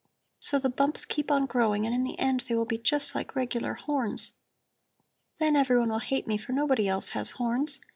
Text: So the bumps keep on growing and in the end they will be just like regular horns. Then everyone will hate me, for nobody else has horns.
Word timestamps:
So 0.39 0.57
the 0.57 0.71
bumps 0.71 1.05
keep 1.05 1.29
on 1.29 1.45
growing 1.45 1.85
and 1.85 1.93
in 1.93 2.03
the 2.03 2.17
end 2.17 2.39
they 2.39 2.55
will 2.55 2.65
be 2.65 2.79
just 2.79 3.13
like 3.13 3.35
regular 3.35 3.75
horns. 3.75 4.31
Then 5.37 5.55
everyone 5.55 5.89
will 5.89 5.99
hate 5.99 6.25
me, 6.25 6.39
for 6.39 6.53
nobody 6.53 6.87
else 6.87 7.09
has 7.09 7.29
horns. 7.37 7.79